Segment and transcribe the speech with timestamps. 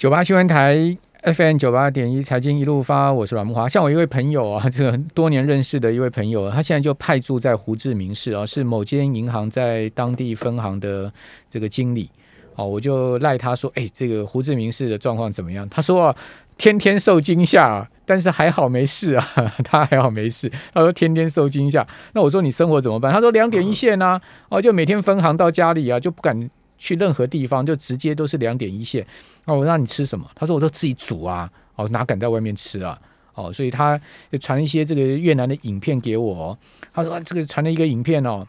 [0.00, 3.68] 九八新闻台 FM 九八点一财经一路发，我是阮木华。
[3.68, 11.12] 像我一位朋友啊， 这个多年认识的一位朋友，他现在就派驻在胡志明市啊，是某间银行在当地分行的
[11.50, 12.08] 这个经理。
[12.54, 15.68] 哦，我就赖他说，哎，这个胡志明市的状况怎么样？
[15.68, 16.16] 他说啊，
[16.56, 19.28] 天天受惊吓，但是还好没事啊，
[19.62, 20.50] 他还好没事。
[20.72, 23.12] 他说天天受惊吓，那我说你生活怎么办？
[23.12, 26.48] 他说两点一线啊，哦，就每天分行到家里啊，就不敢。
[26.80, 29.06] 去任何地方就直接都是两点一线，
[29.44, 30.26] 哦，我让你吃什么？
[30.34, 32.98] 他说我都自己煮啊，哦，哪敢在外面吃啊？
[33.34, 34.00] 哦，所以他
[34.32, 36.58] 就传一些这个越南的影片给我。
[36.90, 38.46] 他说这个传了一个影片哦，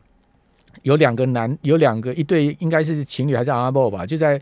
[0.84, 4.42] 有两个男，有两个一对应该是情侣还是阿伯吧，就在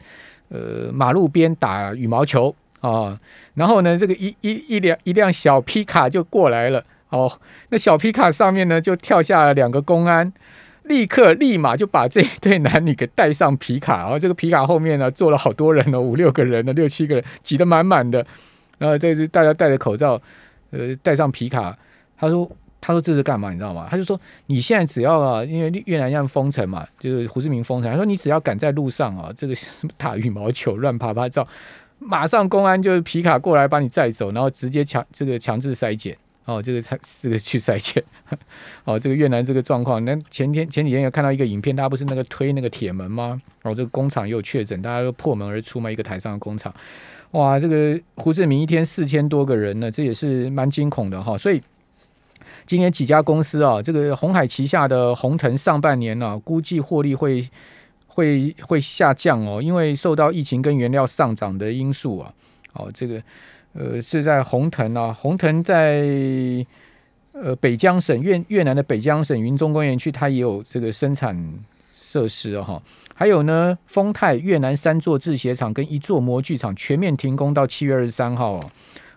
[0.49, 3.19] 呃马路边打羽毛球啊。
[3.55, 7.31] 然后呢，这个一一一辆一辆小皮卡就过来了，哦，
[7.69, 10.31] 那小皮卡上面呢就跳下了两个公安。
[10.89, 18.25] 立刻立马就把这一对男女给带上皮卡，然后这个皮卡后面呢坐了好多人呢，五六个人呢，六七个人挤得满满的。
[18.79, 20.21] 然后这是大家戴着口罩，
[20.71, 21.77] 呃，戴上皮卡。
[22.17, 22.49] 他说
[22.81, 23.51] ：“他说这是干嘛？
[23.51, 23.87] 你知道吗？
[23.89, 27.91] 他就说你现在只要啊，因为越南要封城嘛，就是胡志明封城。
[27.91, 31.47] 他说你只要敢在路上啊，这个什么打羽毛球、乱拍拍照，
[31.99, 36.17] 马上公安就是皮卡过来把你载走，然后直接强这个强制筛检。”
[36.49, 38.03] 哦，这个才这个去赛前。
[38.83, 43.39] 哦，这个越南这个状况，那前天前几天有看到一个影片，大家不是那个推那个铁门吗？
[43.61, 46.73] 哦，这个工厂又确诊，大家都破门而出嘛，一个台上的工厂，
[47.31, 51.37] 哇，这个胡志明一天四千多个人呢，这也是蛮惊恐的哈。
[51.37, 51.61] 所以
[52.65, 57.47] 今年几家公司啊，这个红海旗下的红腾上半年呢，估计获利会
[58.07, 62.33] 会会下降哦，因为受到疫情跟原料上涨的因素啊，
[62.73, 63.21] 哦，这个。
[63.73, 66.03] 呃，是在洪藤啊，洪藤在
[67.33, 71.37] 呃北江省越越南的北江省云中工业区，它也有这个生产
[71.91, 72.81] 设施哈。
[73.13, 78.71] 还有呢，丰泰越南三座制鞋厂跟一座模具厂全面停工到七月二十三号哦。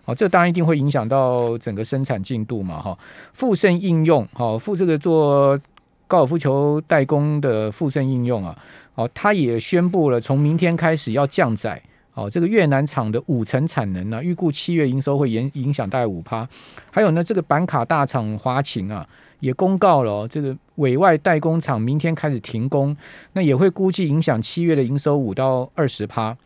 [0.05, 2.97] 哦，这当然一定会影响到整个生产进度嘛哈。
[3.33, 5.59] 富盛应用，好富这个做
[6.05, 8.55] 高尔夫球代工的富盛应用啊，
[8.95, 11.81] 哦，他也宣布了，从明天开始要降载。
[12.15, 16.47] 哦，这个越南厂的五成产能呢，预估七月营收会影影响大概五趴。
[16.91, 19.03] 还有呢，这个板卡大厂华勤啊，
[19.39, 22.95] 也公告了这个委外代工厂明天开始停工，
[23.33, 26.37] 那也会估计影响七月的营收五到二十趴。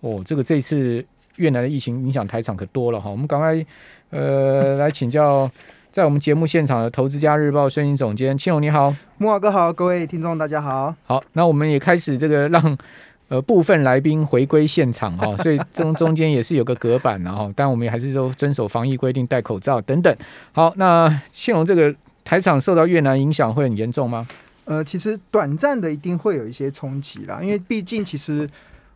[0.00, 1.04] 哦，这个这次
[1.36, 3.08] 越南的疫情影响台厂可多了哈。
[3.08, 3.64] 我们赶快
[4.10, 5.48] 呃来请教，
[5.92, 10.92] 在我们节目现场的投资家日报声音总监青龙你好，木华哥好，各位听众大家好。
[11.04, 12.76] 好，那我们也开始这个让。
[13.32, 20.14] 呃，部分来宾回归现场哈，所以中 中间也是有个隔板然后，但我们还是都遵守防疫规定，戴口罩等等。
[20.52, 21.94] 好，那庆荣这个
[22.24, 24.28] 台场受到越南影响会很严重吗？
[24.66, 28.46] 呃，其实短暂的一定会有一些冲击啦，因为毕竟其实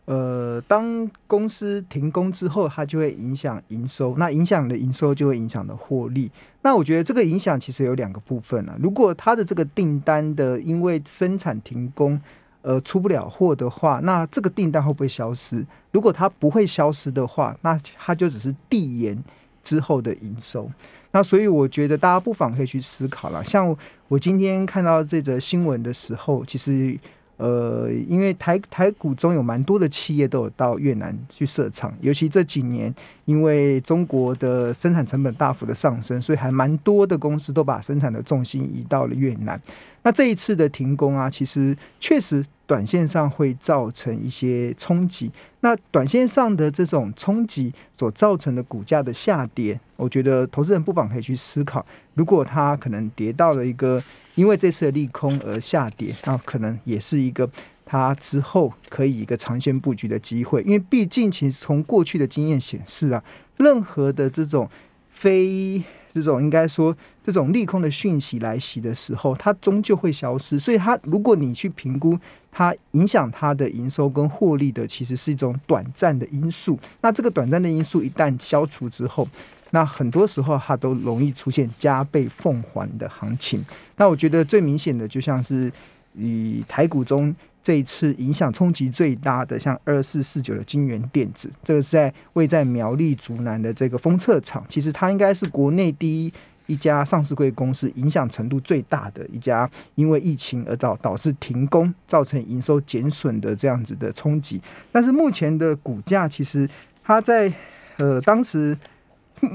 [0.05, 6.29] 呃，当公司停工之后，它就会影响营收，那影响的营收就会影响的获利。
[6.61, 12.21] 那我觉得这个影响其实有两个部分啊，如果它的这个订单的因为生产停工。
[12.67, 15.65] 呃，出不了货的话，那这个订单会不会消失？
[15.91, 19.17] 如果它不会消失的话，那它就只是递延
[19.63, 20.69] 之后的营收。
[21.11, 23.41] 那所以我觉得大家不妨可以去思考了。
[23.41, 23.73] 像
[24.09, 26.97] 我今天看到这则新闻的时候，其实。
[27.37, 32.91] 呃，因为台台股中有蛮多的企业都有到越南去设厂，尤其这几年，
[33.27, 39.61] 因为中国的生产成本大幅的上升，所以还蛮多的公司都把生产的重心移到了越南。
[40.03, 45.29] 那这一次的停工啊，其实确实短线上会造成一些冲击。
[45.59, 54.01] 那短线上的这种冲击所造成的股价的下跌，我觉得投资人不妨可以去思考，如果它可能跌到了一个。
[54.35, 57.49] 因为这次的利空而下跌，那可能也是一个
[57.89, 60.61] 它之后可以一个长线布局的机会。
[60.63, 63.23] 因为毕竟，其实从过去的经验显示啊，
[63.55, 64.69] 任何的这种
[65.09, 65.81] 非
[66.11, 70.59] 这种应该说这种利空的讯息来袭的时候，它终究会消失。
[70.59, 72.19] 所以，它如果你去评估
[72.51, 76.77] 它影响它的营收跟获利的，其实是一种短暂的因素。
[77.01, 79.27] 那这个短暂的因素一旦消除之后，
[79.71, 83.63] 那很多时候它都容易出现加倍奉还的行情。
[83.95, 85.71] 那我觉得最明显的就像是
[86.15, 87.35] 以台股中
[87.67, 96.33] 这一次影响冲击最大的，像二四四九的金源电子，这个是在位在苗栗竹南的这个封测厂，其实它应该是国内第一
[96.67, 104.61] 一家上市贵公司，影响程度最大的一家，因为疫情而导导致停工，造成营收减损的这样子的冲击。
[104.89, 106.65] 但是目前的股价其实
[107.03, 107.51] 它在
[107.97, 108.77] 呃当时。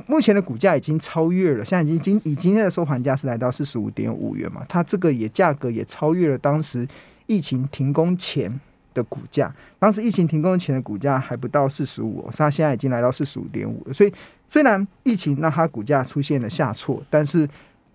[0.06, 6.86] 目前的股价已经超越了，现在已经以今天的收盘价是来到四十五点五元嘛，它这个也价格也超越了当时
[7.32, 8.60] 疫情停工前
[8.92, 13.92] 的股价，当时疫情停工前的股价还不到四十五，它现在已经来到四十五点五了。
[13.92, 14.12] 所以
[14.48, 17.48] 虽然疫情让它股价出现了下挫，但是。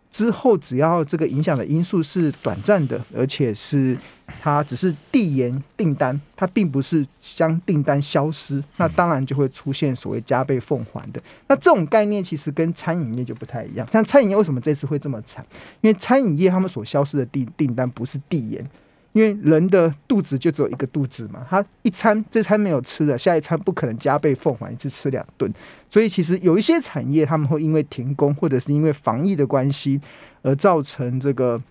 [0.10, 3.96] 之后，只要这个影响的因素是短暂的，而且是
[4.42, 11.22] 它只是递延订单，它并不是将订单消失，那当然就会出现所谓加倍奉还的。
[11.48, 13.86] 那这种概念其实跟餐饮业就不太一样。
[13.92, 15.46] 像餐饮业为什么这次会这么惨？
[15.82, 18.66] 因为餐饮业他们所消失的订订单不是递延。
[19.14, 25.52] 因为人的肚子就只有一个肚子嘛，他一餐这餐没有吃的，下一餐不可能加倍奉还，一次吃两顿。
[25.90, 30.00] 所以其实有一些产业他们会因为停工或者是因为防疫的关系
[30.42, 31.62] 而造成这个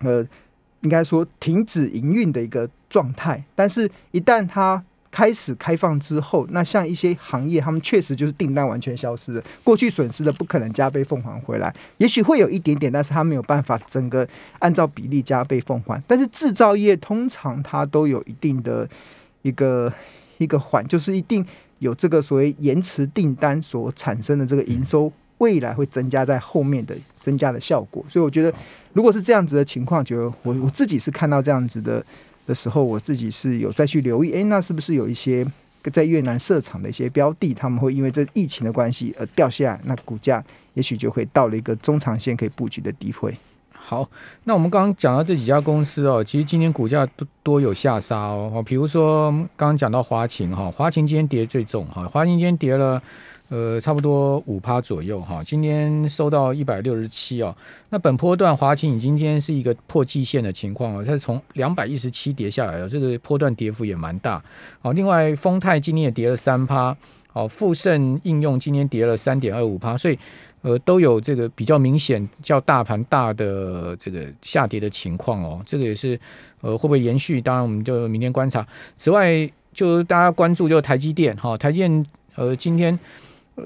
[0.00, 0.26] 呃，
[0.80, 3.42] 应该说停止营运的一个状态。
[3.54, 14.26] 但是，一旦他开始开放之后，那像一些行业，他们确实就是订单完全消失了，过去损失的不可能加倍奉还回来，也许会有一点点，但是他没有办法整个
[14.58, 16.02] 按照比例加倍奉还。
[16.08, 18.88] 但是制造业通常它都有一定的
[19.42, 19.92] 一个
[20.38, 21.44] 一个缓，就是一定
[21.80, 28.02] 有这个所谓延迟订单所产生的这个营收，未来会增加在后面的增加的效果。
[28.08, 28.50] 所以我觉得，
[28.94, 32.02] 如果是这样子的情况，觉得我我自己是看到这样子的。
[32.46, 35.46] 的时候，我自己是有再去留意，哎，那是不是有一些
[35.92, 40.42] 在越南设厂的一些标的，他们会因为这疫情的关系而掉下来，那股价
[40.74, 43.36] 也许就会到了一个中长线可以布局的低位。
[43.72, 44.08] 好，
[44.44, 53.02] 那我们刚刚讲到这几家公司哦，其实今天股价都多有下杀哦，比如说刚刚讲到华勤哈，华勤今天跌最重哈，华勤今天跌了。
[53.52, 57.54] 呃，差不多五趴左右哈，今天收到一百六十七哦。
[57.90, 64.42] 那本波段华勤已经今天是一个破季线的情况哦，它是从两百一十七跌下来了，这个波段跌幅也蛮大。
[64.80, 66.96] 好，另外丰泰今天也跌了三趴，
[67.30, 70.18] 好，富盛应用今天跌了三点二五趴，所以
[70.62, 75.60] 呃都有这个比较明显较大盘大的这个下跌的情况哦。
[75.66, 76.18] 这个也是
[76.62, 77.38] 呃会不会延续？
[77.38, 78.66] 当然我们就明天观察。
[78.96, 82.06] 此外，就大家关注就台积电哈，台积电
[82.36, 82.98] 呃今天。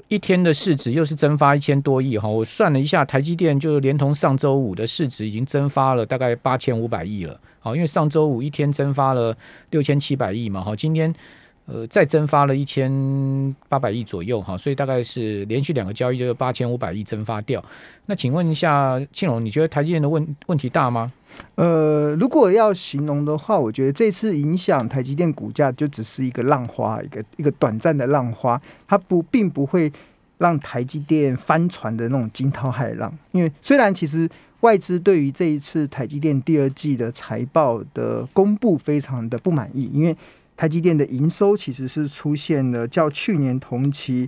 [0.07, 7.39] 一天的市值又是蒸发一千多亿哈，我算了一下，台积电就连同上周五的市值已经蒸发了大概八千五百亿了。
[7.59, 9.35] 好，因为上周五一天蒸发了
[9.71, 11.13] 六千七百亿嘛，好，今天。
[11.67, 17.63] 呃，再蒸发了一千八百亿左右哈，所以大概是连续两个交易就是八千五百亿蒸发掉。
[18.05, 21.11] 那请问一下庆荣，你觉得台积电的问问题大吗？
[21.55, 29.91] 呃，如果要形容的话，我觉得这次影响台积电股价就只是一个浪花，一个一个短暂的浪花，它不并不会
[30.37, 33.13] 让台积电翻船的那种惊涛骇浪。
[33.33, 34.29] 因为虽然其实
[34.61, 40.15] 外资对于这一次台积电第二季的财报的公布非常的不满意，因为
[40.57, 44.27] 台积电的营收其实是出现了较去年同期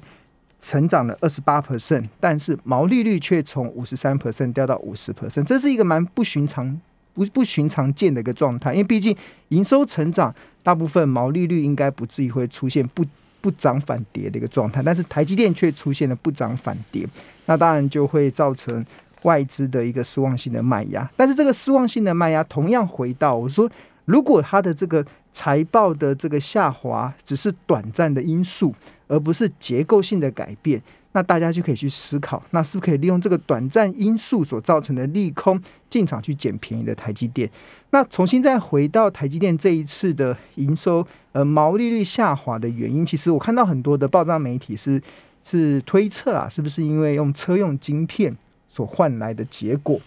[0.61, 6.79] 成长了二十八 percent，但是毛利率却从五十三 percent 掉到五十 percent，这是一个蛮不寻常、
[7.13, 8.73] 不不寻常见的一个状态。
[8.73, 9.15] 因为毕竟
[9.47, 13.03] 营收成长，大部分毛利率应该不至于会出现不
[13.41, 17.07] 不涨反跌的一个状态，但是台积电却出现了不涨反跌，
[17.45, 18.85] 那当然就会造成
[19.23, 21.09] 外资的一个失望性的卖压。
[21.15, 23.71] 但是这个失望性的卖压，同样回到我说，
[24.03, 28.73] 如果它的这个财报的这个下滑只是短暂的因素，
[29.07, 30.81] 而不是结构性的改变，
[31.11, 35.59] 那大家就可以去思考，那是不是可以利用这个短暂因素所造成的利空
[35.89, 37.49] 进场去捡便宜的台积电？
[37.91, 45.01] 那重新再回到台积电这一次的营收呃毛利率下滑的原因，其实我看到很多的报章媒体是
[45.43, 48.35] 是推测啊，是不是因为用车用晶片
[48.69, 49.99] 所换来的结果？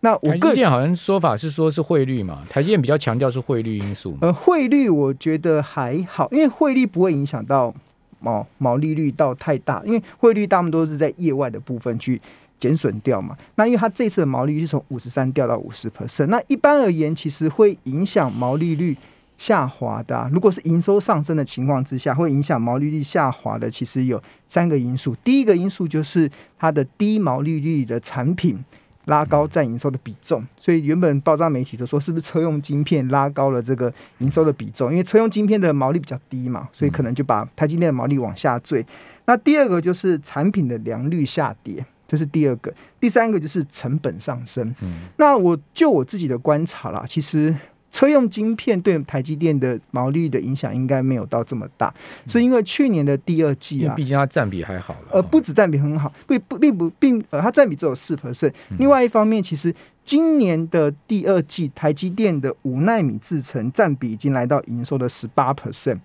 [0.00, 4.16] 那台积电好像说法是说是汇率嘛，台积电比较强调是汇率因素。
[4.20, 7.74] 呃，汇率我觉得还好，因为汇率不会影响到
[8.20, 12.20] 毛毛利率到太大，因为汇率大部分都是在业外的部分去
[12.60, 13.36] 减损掉嘛。
[13.56, 18.96] 那因为它这次的毛利率是从五十三掉到五十 percent，那一般而言其实会影响毛利率
[19.36, 20.30] 下滑的。
[20.32, 25.16] 如果是营收上升的情况之下，会影响毛利率下滑的，其实有三个因素。
[25.24, 28.64] 第一个因素就是它的低毛利率的产品。
[29.08, 34.90] 拉高占营收的比重，所以原本爆炸媒体都说是不是车用晶片拉高了这个营收的比重？
[34.90, 38.84] 因为车用晶片的毛利比较低嘛，所以可能就把台积电的毛利往下坠。
[39.24, 42.72] 那第二个就是产品的良率下跌，这是第二个。
[43.00, 44.74] 第三个就是成本上升。
[44.82, 47.54] 嗯那我就我自己的观察啦，其实。
[47.98, 51.92] 车用晶片对台积电的毛利的影响应该没有到这么大，
[52.28, 58.52] 是因为去年的第二季啊，毕竟它占比还好了，呃，不止占比很好，并不并不并呃，它占比只有四 percent。
[58.78, 59.74] 另外一方面，其实
[60.04, 65.98] 今年的第二季台积电的五纳米制程占比已经来到营收的十八 percent。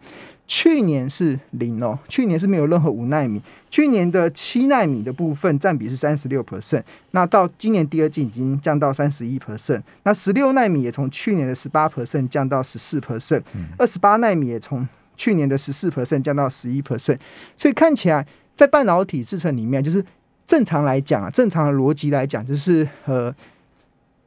[0.56, 3.42] 去年是零哦，去年是没有任何五纳米。
[3.72, 9.82] 去年的七纳米的部分占比是三十六 percent，那到今年第二季已经降到三十一 percent。
[10.04, 13.42] 那十六纳米也从去年的十八 percent 降到十四 percent，
[13.80, 17.18] 二十八纳米也从去年的十四 percent 降到十一 percent。
[17.58, 18.24] 所以看起来
[18.56, 20.06] 在半导体制程里面，就是
[20.46, 23.34] 正常来讲啊，正常的逻辑来讲，就是呃。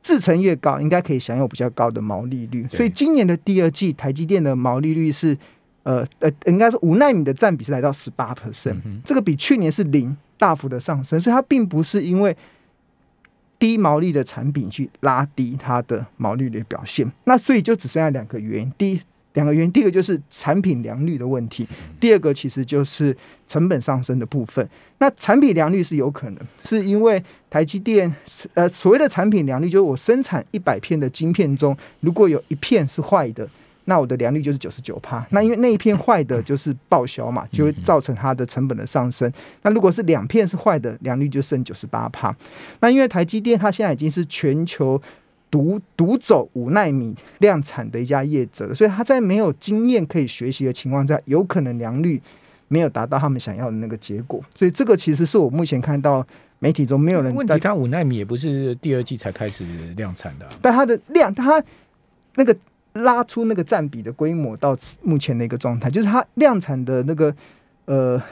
[0.03, 2.65] 制成越高，应该可以享有比较高的毛利率。
[2.71, 5.37] 所以今年的第二季，台积电的毛利率是，
[5.87, 11.21] 呃呃，应该是五纳米的占比是来到十八 percent，这个比去年是零大幅的上升。
[11.21, 12.37] 所以它并不是因为
[13.59, 17.09] 低毛利的产品去拉低它的毛利率表现。
[17.23, 19.01] 那所以就只剩下两个原因：第一。
[19.35, 21.69] 两个原因，第一个就是产品良率的问题，
[22.01, 23.15] 第二个其实就是
[23.47, 24.67] 成本上升的部分。
[24.97, 28.11] 那产品良率是有可能，是因为台积电
[28.55, 33.47] 呃所谓的产品良率，就是我生产一百片的晶片中，如果有一片是坏的，
[33.87, 35.27] 那我的良率就是九十九帕。
[35.31, 39.33] 那因为那一片坏的就是报销嘛，就会造成它的成本的上升。
[39.63, 42.37] 那如果是两片是坏的，良率就剩九十八帕。
[42.81, 45.03] 那因为台积电它现在已经是全球。
[45.49, 52.21] 独独走五纳米量产的一家业者，所以他在没有经验可以学习的情况下，有可能良率
[52.67, 54.43] 没有达到他们想要的那个结果。
[54.57, 56.27] 所以这个其实是我目前看到
[56.59, 57.59] 媒体中没有人问题。
[57.61, 59.65] 它五纳米也不是第二季才开始
[59.97, 61.63] 量产的，但它的量，它
[62.35, 62.55] 那个
[62.97, 67.35] 拉出那个占比的规模到目前的一个状态，就是它量产的那个
[67.87, 68.23] 呃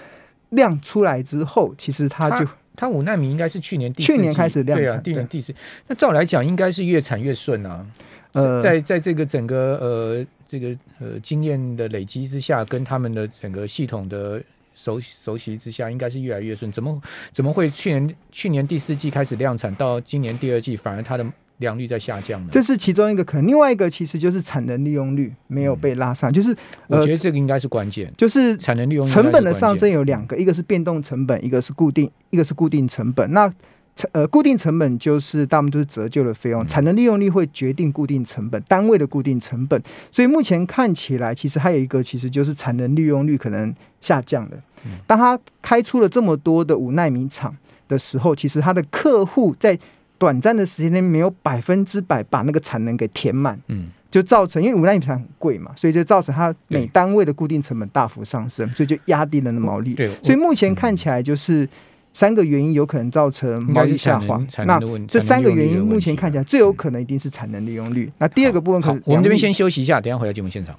[0.50, 2.47] 量出来之后，其实它就。
[2.76, 5.54] 它五纳米应该是去年第去年开始量产，对啊，第四。
[5.87, 7.87] 那照来讲，应该是越产越顺啊。
[8.33, 14.42] 呃，在在这个整个呃这个呃经验的累积之下，跟他们的整个系统的
[14.75, 16.73] 熟熟悉之下，应该是越来越顺。
[16.73, 21.25] 怎么怎么会去年去年第四季开始量产，到今年第二季反而它的？
[21.64, 23.47] 良率在下降呢，这是其中一个可能。
[23.47, 26.56] 另外一个其实就是产能利用率没有被拉上，就是
[26.87, 28.12] 我觉得这个应该是关键。
[28.16, 33.33] 就是 产能利用成本的上升有两个，一个是变动成本，一个是固定，一个是固定成本。
[33.33, 33.52] 那
[34.11, 39.80] 呃固定成本就是大部分都是折旧的费用，产能利用率会决定固定成本单位的固定成本。
[40.11, 44.56] 所以目前看起来，其实还有一个其实就是产能利用率可能下降了。
[45.06, 47.56] 当他开出了这么多的五纳米厂
[47.87, 49.78] 的时候，其实他的客户在
[50.24, 59.92] 短暂的时间内没有百分之百把那个产能给填满，嗯，就造成因为五纳米产很贵嘛，所以就造成它每单位的固定成本大幅上升，所以就压低了那毛利。
[59.92, 61.68] 对，所以目前看起来就是
[62.14, 64.42] 三个原因有可能造成毛利下滑。
[64.64, 68.10] 那这三个原因目前看起来最有可能一定是产能利用率。
[68.16, 70.74] 那第二个部分可能我们这边先休息一下，等下回到节目现场。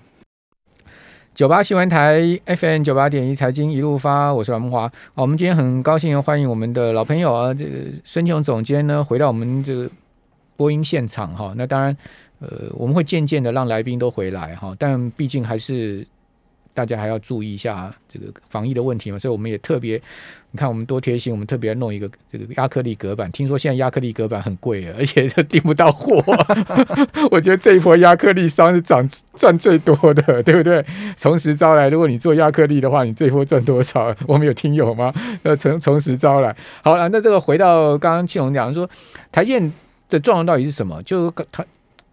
[1.36, 4.88] 九八新闻台 FM 九八点一财经一路发，我是阮梦华。
[5.14, 7.72] 好，我们今天很高兴欢迎我们的老朋友啊，这个
[8.06, 9.90] 孙琼总监呢回到我们这个
[10.56, 11.54] 播音现场哈。
[11.58, 11.98] 那当然，
[12.40, 16.08] 呃，我们会渐渐的让来宾都回来哈，但毕竟还是。
[16.76, 19.96] 大家还要注意一下这个防疫的问题嘛，所以我们也特别，
[20.52, 23.32] 你看我们多贴心，我们特别弄一个这个亚克力隔板。
[23.32, 26.22] 听说现在亚克力隔板很贵，而且订不到货。
[27.32, 30.86] 我觉得这一波亚克力商是涨赚最多的，对不对？
[31.16, 34.14] 从实招来，如果你做亚克力的话，你这一波赚多少？
[34.28, 35.14] 我们有听友吗？
[35.44, 36.54] 呃，从从实招来。
[36.84, 38.90] 好了，那这个回到刚刚庆荣讲说，
[39.32, 39.72] 台建
[40.10, 41.02] 的状况到底是什么？
[41.04, 41.66] 就他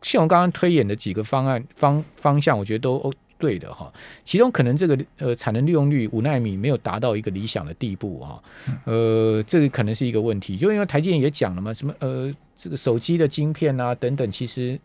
[0.02, 3.12] 庆荣刚刚推演的几个方案方方向，我觉得都。
[3.42, 8.38] 对的哈，其中可能这个呃产能利用率五纳米没有达到一个理想的地步啊，
[8.84, 14.78] 呃，这个可能是一个问题，就因为台积电也讲了嘛，什么呃这个手机的晶片啊等等，其实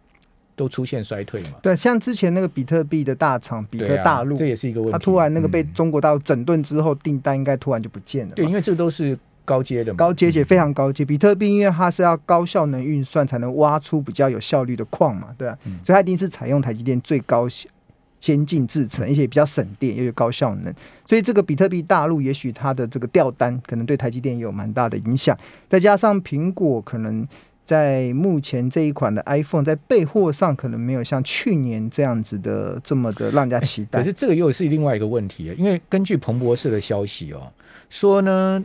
[0.55, 1.51] 都出现衰退嘛。
[1.61, 4.91] 对，像之前那个比特币的大厂比特大陆，这也是一个问题。
[4.91, 8.33] 它突然那个被中国大陆整顿之后，订单应该突然就不见了。
[8.33, 11.05] 对，因为这个都是高阶的嘛，高阶且非常高阶。
[11.05, 17.47] 比特币因为它是要高效能运算才能挖出比较有效率的矿嘛，对啊，所以它一定是采用台积电最高
[18.19, 20.74] 先进制成，而且比较省电又有高效能，
[21.07, 25.38] 所以这个比特币大陆也许它的这个调单可能对台积电也有蛮大的影响。
[25.69, 27.27] 再加上苹果可能
[27.65, 34.00] 在目前这一款的 iPhone 在备货上可能没有像去年这样子的这么的让人家期待。
[34.00, 37.51] 可是这个又是另外一个问题，因为根据彭博社的消息哦，
[37.89, 38.63] 说呢，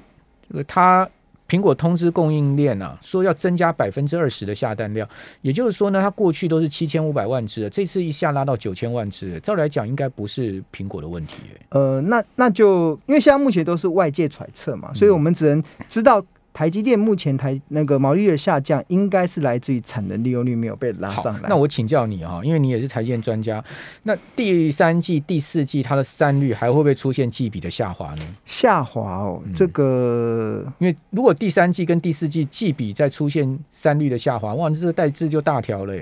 [0.49, 1.09] 这个他。
[1.53, 5.07] 苹果通知供应链啊，说要增加百分之二十的下单量，
[5.43, 11.43] 也就是说呢，它过去都是七千五百万只，这次一下拉到九千万只，照来讲应该不是苹果的问题。
[11.69, 16.25] 呃，那那就因为现在目前都是外界揣测嘛，所以我们只能知道。
[16.53, 21.49] 台积电目前台那个毛利率的下降，应该是来自于产能利用率没有被拉上来。
[21.49, 23.63] 那我请教你哦，因为你也是台积电专家，
[24.03, 28.23] 那第三季、第四季它的三率还会不会出现季比的下滑呢？
[28.45, 35.95] 下滑哦，这个因为如果第三季跟第四季季比再出现三率的下滑，哇，这个代字就大条了。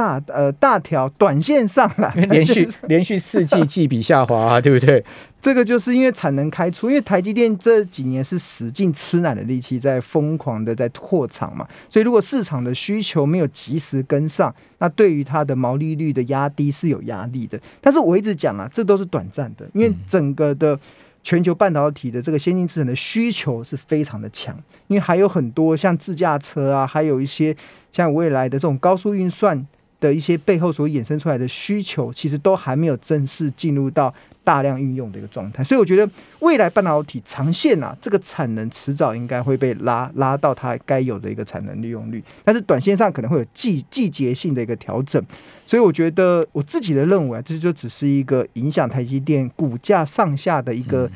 [0.00, 5.04] 大呃大条，短线上来 连续连续四季季比下滑啊， 对不对？
[5.42, 17.60] 这个就是因为产能开出，因为台积电这几年是使劲吃奶的力气，在疯狂的在扩厂嘛，所以如果市场的需求没有及时跟上，那对于它的毛利率的压低是有压力的。
[17.82, 20.78] 但是我一直讲啊，这都是短暂的，因为整个的
[21.22, 24.56] 全球半导体的这个先进制程的需求是非常的强，
[24.88, 27.54] 因为还有很多像自驾车啊，还有一些
[27.92, 29.66] 像未来的这种高速运算
[30.00, 34.12] 的一些背后所衍生出来的需求，其实都还没有正式进入到。
[34.42, 45.22] 大量运用的一个状态，所以我觉得未来半导体长线啊，这个产能迟早应该会被拉拉到它该有的一个产能利用率，但是短线上可能会有季季节性的一个调整，
[45.66, 51.08] 所以我觉得我自己的认为啊，这就只是一个影响台积电股价上下的一个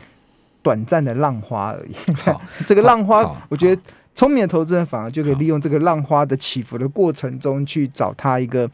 [0.62, 1.94] 短暂的浪花而已。
[2.66, 3.82] 这个浪花，我觉得
[4.14, 8.70] 聪明的投资人反而就可以利用这个浪花的起伏的过程中去找它一个。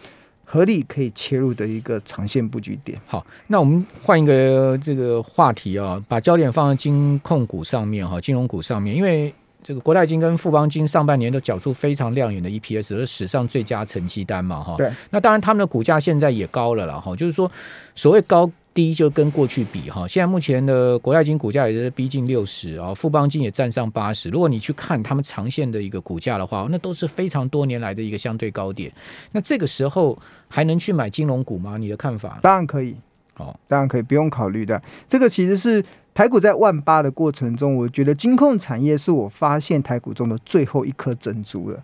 [0.53, 2.99] 合理可以切入的一个长线布局点。
[3.07, 9.33] 好，那我们换一个这个话题啊，把焦点放在金控股上面哈，金融股上面，因为
[9.63, 14.75] 这个国泰金跟富邦金上半年都缴出非常亮眼的 EPS，是史上最佳成绩单嘛哈。
[14.77, 14.91] 对。
[15.11, 17.49] 那当然，他们的股价现在也高了啦哈，就是说
[17.95, 18.51] 所谓高。
[18.73, 24.29] 低就跟过去比哈，现在目前的国泰金股价也是逼近六十啊，富邦金也站上八十。
[24.29, 28.93] 如果你去看他们长线的一个股价的话，那都是非常多年来的一个相对高点。
[29.33, 30.17] 那这个时候
[30.49, 31.77] 还能去买金融股吗？
[31.77, 32.39] 你的看法？
[32.43, 32.95] 当然可以，
[33.39, 34.81] 哦，当然可以，不用考虑的。
[35.09, 35.85] 这个其实是
[36.15, 41.83] 台股在万八的过程中，我觉得金控产业是我发现台股中的最后一颗珍珠了。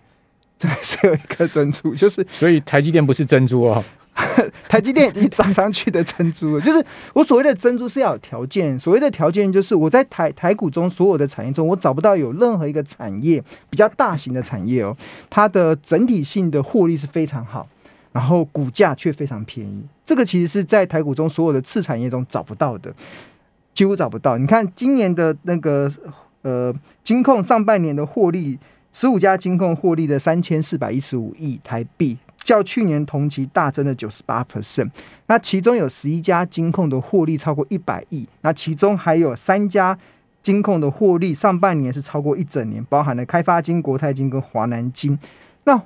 [0.59, 3.85] 这是有一颗珍珠，就是所以台积电不是珍珠哦。
[4.67, 6.83] 台积电已经涨上去的珍珠了，就是
[7.13, 8.79] 我所谓的珍珠是要有条件。
[8.79, 14.97] 所谓的条件就是我在台台股中所有的产业中，我找不到有任何一个产业比较大型的产业哦，
[15.29, 17.69] 它的整体性的获利是非常好，
[18.13, 19.85] 然后股价却非常便宜。
[20.07, 22.91] 这个其实是在台股中所有的次产业中找不到的，
[23.75, 24.39] 几乎找不到。
[24.39, 25.93] 你看今年的那个
[26.41, 28.59] 呃金控上半年的获利，
[28.93, 32.17] 十五家金控获利的三千四百一十五亿台币。
[32.47, 34.89] 较去年同期大增了九十八 percent，
[35.27, 39.99] 那其中有十一家金控的获利超过一百亿，那其中还有三家
[40.41, 45.19] 金控的获利上半年是超过一整年，包含了开发金、国泰金跟华南金。
[45.65, 45.83] 那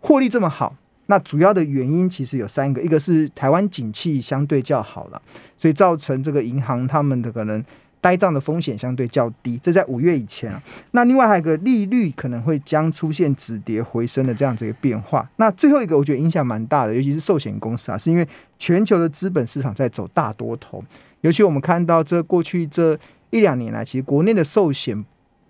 [0.00, 0.74] 获利这么好，
[1.06, 5.20] 那主要的原因其实有三个，一个是台湾景气相对较好了，
[5.58, 7.62] 所以造成这个银行他们的可能。
[8.06, 10.62] 呆账的风险相对较低，这在五月以前啊。
[10.92, 15.28] 那另外还有一个利率可能会将出现止跌回升的这样子一个变化。
[15.38, 18.24] 那最后一个我觉得影响蛮大的，尤其是寿险公司啊，是因为
[18.58, 20.84] 全球的资本市场在走大多头，
[21.22, 22.96] 尤其我们看到这过去这
[23.30, 25.04] 一两年来，其实国内的寿险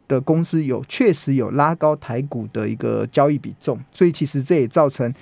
[0.09, 5.13] 的公司有确实有拉高台股的一个交易比重，所以其实这也造成。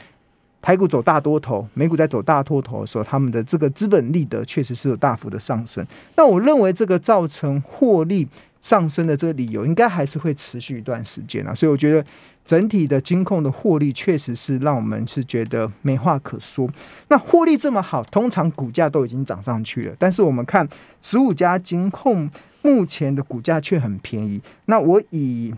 [0.65, 5.87] 台股走大多头，美股在走大多头的时候，他们的这个资本利得确实是有大幅的上升。
[6.17, 8.27] 那我认为这个造成获利
[8.63, 11.53] 上升的这个理由，应该还是会持续一段时间啊。
[11.55, 12.03] 所以我觉得
[12.47, 16.67] 整体的金控的获利确实是让我们是觉得没话可说。
[17.09, 20.67] 那获利这么好，通常股价都已经涨上去了，但是我们看
[21.03, 22.31] 十五家金控
[22.63, 24.41] 目前的股价却很便宜。
[24.65, 25.53] 那我以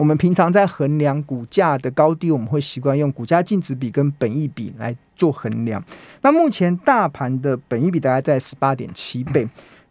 [0.00, 5.84] 我们平常在衡量股价的高低，我们会习惯用股价净值比跟本益比来做衡量。
[6.22, 9.46] 那目前大盘的本益比大概在十八点七倍，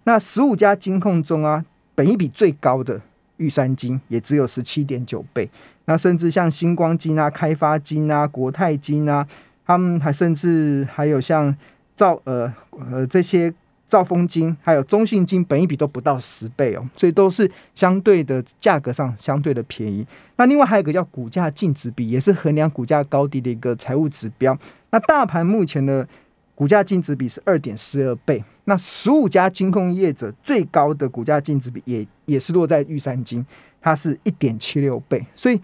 [0.05, 2.99] 那十五家金控中啊，本益比最高的
[3.37, 5.47] 玉山金也只有十七点九倍。
[5.85, 9.27] 那甚至像星光金啊、开发金啊、国泰金啊，
[9.63, 11.55] 他们还甚至还有像
[11.93, 13.53] 造呃呃这些。
[13.89, 20.06] 兆丰金还有中信金，本一比都不到十倍哦，所以都是相对的价格上相对的便宜。
[20.38, 24.56] 那另外还有一个叫股价净值比，也是衡量股价高低的一个财务指标。
[24.91, 26.08] 那大盘目前的
[26.54, 28.43] 股价净值比是二点四二倍。
[28.65, 33.43] 那十五家金控业者最高的股价净值比也也是落在玉山金，
[33.82, 35.25] 它是一点七六倍。
[35.36, 35.60] 所以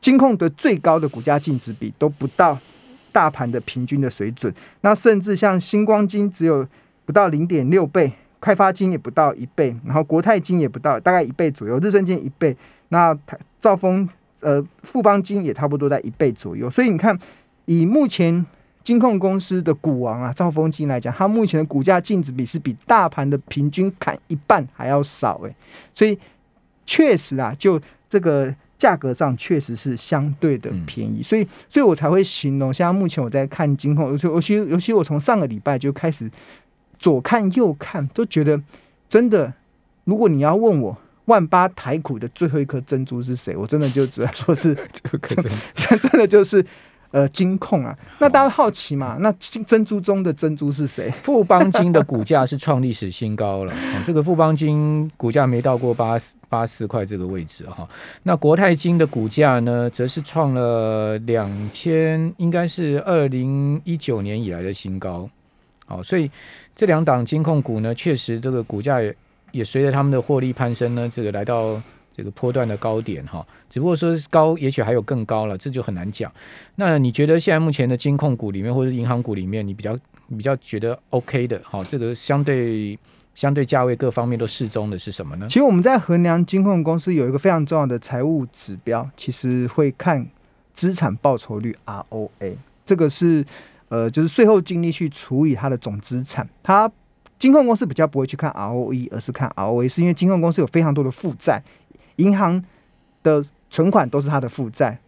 [0.00, 2.58] 金控的最高的股价净值比都不到。
[3.16, 4.52] 大盘的平均的水准，
[4.82, 6.68] 那甚至像星光金只有
[7.06, 12.54] 不到零点六倍，开发金也不到一倍，然后国泰金也不到大概一倍左右，日升金一倍，
[12.90, 13.18] 那
[13.58, 14.06] 兆丰
[14.42, 16.68] 呃富邦金也差不多在一倍左右。
[16.68, 17.18] 所以你看，
[17.64, 18.44] 以目前
[18.84, 25.56] 金控公司的股王啊兆丰金来讲，它目前的股价净值比是比大盘的平均砍一半还要少诶。
[25.94, 26.18] 所以
[26.84, 28.54] 确实啊，就这个。
[28.78, 32.72] 价格上确实是相对的便宜，所以，所以我才会形容。
[32.72, 36.30] 现在目前我在看金控，尤其，尤其，尤其我从上个礼拜就开始
[36.98, 38.60] 左看右看，都觉得
[39.08, 39.52] 真的。
[40.04, 43.56] 如果你要问我，万八台股的最后一颗珍珠是谁？
[43.56, 44.72] 我真的就只能说是，
[45.74, 46.64] 真的就是
[47.10, 47.96] 呃金控啊。
[48.18, 49.16] 那大家好奇嘛？
[49.20, 51.10] 那金珍珠中的珍珠是谁？
[51.22, 57.88] 富邦金的股价是创历史新高了，哦这个富邦金股价没到过八八四块这个位置哈。
[58.22, 65.28] 那国泰金的股价呢，则是创了两千，应该是二零一九年以来的新高。
[65.86, 66.30] 好，所以
[66.74, 69.14] 这两档金控股呢，确实这个股价也
[69.52, 71.80] 也随着他们的获利攀升呢，这个来到
[72.16, 73.46] 这个波段的高点哈。
[73.68, 76.32] 只不过说是高，也许还有更高了，这就很难讲。
[76.76, 79.98] 那你觉得现在目前的金控股里面，或者银行股里面，你比较
[80.30, 82.98] 比较觉得 OK 的，好，这个相对
[83.34, 85.54] 相对价位各方面都适中的是什么呢其？
[85.54, 90.26] 实我们在衡量金控公司有一个非常重要的财务指标，其实会看
[90.72, 93.44] 资产报酬率 ROA，这个是
[93.88, 96.48] 呃就是税后净利去除以它的总资产。
[96.62, 96.90] 它
[97.38, 101.62] 金控公司比较不会去看 ROE，而是看 ROA，是因为金控公司有非常多的负债，
[102.16, 102.62] 银行
[103.22, 104.98] 的存款都是他的负债。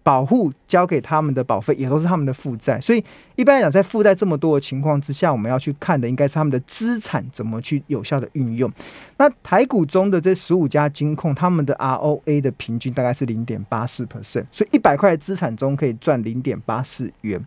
[0.00, 3.04] 保护交给他们的保费也都是他们的负债，所以
[3.36, 8.72] 一般来讲，在负债这么多的情况之下，我们要去看的应该是他们的资产怎么去有效的运用。
[9.18, 17.38] 那台股中的这十五家金控，他们的 ROA 的平均大概是零点八四 percent，所以一百块资产中可以赚零点八四元。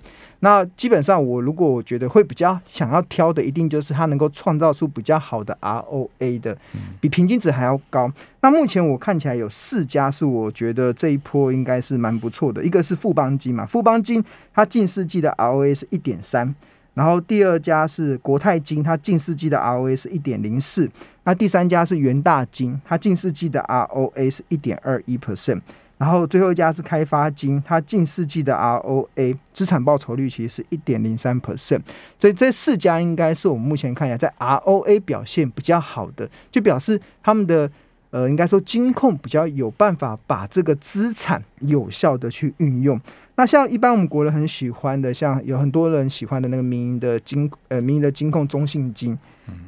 [0.42, 6.56] 那基本上，我如果我觉得会比较想要挑的，一定就是它能够创造出比较好的 ROA 的，
[7.00, 8.12] 比平均值还要高。
[8.42, 14.24] 那目前我看起来有四家是我觉得这一波应该是蛮不错的，一个是富邦金嘛，富邦金
[14.54, 16.54] 它近世纪的 ROA 是一点三，
[16.96, 20.90] 然后第二家是国泰金，它近世纪的 ROA 是一点零四，
[21.24, 25.62] 那第三家是元大金，它近世纪的 ROA 是一点二一 percent。
[26.00, 31.82] 然后最后一家是开发金，它近世纪的 ROA 资产报酬率其实是一点零三 percent，
[32.20, 37.70] 所以这四家应该是我们目前看起来在 ROA 表现比较好的，就表示他们的
[38.12, 43.02] 呃应该说金控比较有办法把这个资产有效的去运用。
[43.36, 49.18] 那像一般我们国人很喜欢的，像有很多人喜欢的那个民营的金呃民营的金控中信金，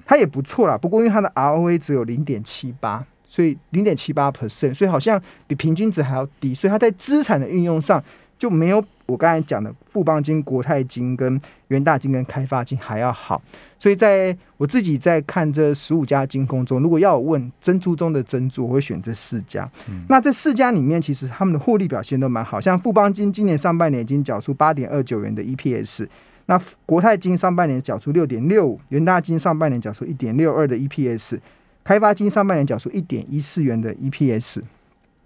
[0.06, 3.04] 它也不错啦，不过因为它的 ROA 只有零点七八。
[3.26, 8.04] 所以零点七八 percent，所以好像比平均值还要低，所以它在资产的运用上
[8.38, 13.42] 就没有我刚才讲的富邦金、国泰金、跟元大金跟开发金还要好。
[13.78, 19.70] 所以在我自己在看这十五家金控中，如果要我问珍珠中的珍珠，我会选这四家。
[20.08, 26.08] 那这四家里面，其实他们的获利表现都蛮好，像富邦金今年上半年已经缴出八点二九元的 EPS，
[26.46, 31.40] 那国泰金上半年缴出六点六五，元大金上半年缴出一点六二的 EPS。
[31.84, 34.62] 开发金上半年缴出一点一四元的 EPS，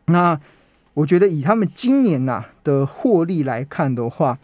[0.06, 0.40] 那
[0.97, 4.36] 我觉得以他们今年呐、的获利来看的话，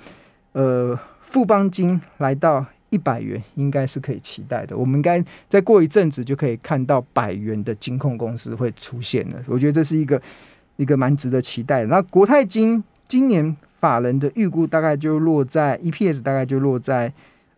[0.51, 4.77] 呃，富邦金来到一百元应该是可以期待的。
[4.77, 9.41] 我们应该再过一阵子就可以看到百元的金控公司会出现了。
[9.47, 10.21] 我觉得这是一个
[10.75, 11.87] 一个蛮值得期待的。
[11.87, 17.11] 那国泰金今年法人的预估大概就落在 EPS 大概就落在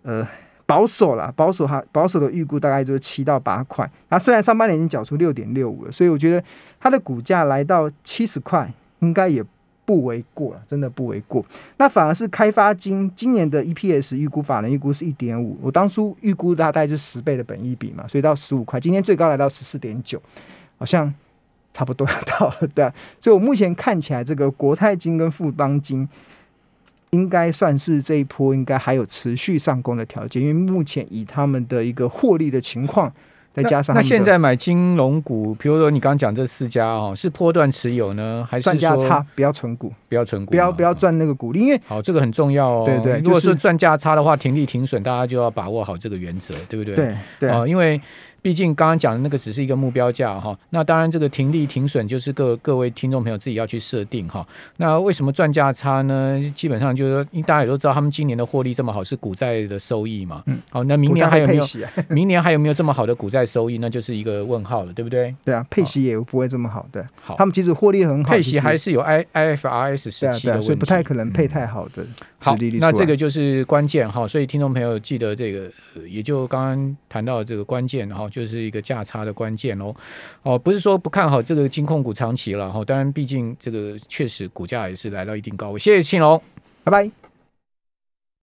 [0.04, 0.26] 呃。
[0.68, 3.88] 保守啦，保守哈，保守的预估大概就是七到八块。
[4.10, 6.44] 那虽然上半年已经缴出六点六五了，所以我觉得
[6.80, 8.74] 它的股价来到七十块，
[9.06, 9.44] 应该也
[9.86, 11.46] 不为过了，真的不为过。
[11.78, 20.20] 那反而是开发金今年的 EPS 预估，法人预估是一点五，我当初预估大概就十倍的本益比嘛，所以到十五块，今天最高来到十四点九，
[20.78, 21.14] 好像
[21.72, 22.94] 差不多要到了，对、啊。
[23.22, 26.10] 所以我目前看起来，这个国泰金跟富邦金。
[27.12, 33.14] 应该算是这一波应该还有持续上攻的条件，因为目前以他们的一个获利的情况，
[33.56, 40.52] 再加上那现在买金融股，比如说你刚刚讲这四家哦，是波段持有呢，还是赚价说差不要存股，不要存股？
[40.52, 42.84] 不要不要赚那个股利，因为好，这个很重要哦。
[42.86, 46.96] 对对如果就是是赚价差的话，停利停损，大家就要把握好这个原则，对不对？
[46.96, 48.00] 对对啊哦，因为
[48.46, 54.48] 毕竟刚刚讲的那个只是一个目标价哈，那当然这个停利停损就是各各位听众朋友自己要去设定哈。
[54.78, 56.40] 那为什么赚价差呢？
[56.54, 60.44] 基本上就是说，因大家也都知道，他们今年的获利这么好，是股债的收益嘛。
[60.46, 60.60] 嗯。
[60.70, 61.64] 好，那明年还有没有？
[62.08, 63.80] 明年还有没有这么好的股债收益？
[63.80, 65.34] 那就是一个问号了，对不对？
[65.44, 67.04] 对啊，配息也不会这么好的。
[67.20, 72.06] 好他，们其实获利很好，配息还是有 I IFRS 对啊对啊，十七的问题，所以不太可能配嗯太好的
[72.38, 72.56] 好。
[72.80, 75.62] 那这个就是关键哈，所以听众朋友记得这个，
[75.96, 79.96] 呃也就刚刚谈到的这个关键哈，就是一个价差的关键哦。
[80.44, 85.80] 哦，不是说不看好这个金控股长期了哈，当然毕竟这个确实股价也是来到一定高位。
[85.80, 86.42] 谢谢庆隆。
[86.84, 87.25] 拜拜。